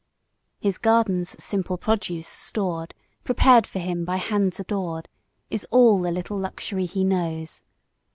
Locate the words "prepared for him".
3.23-4.03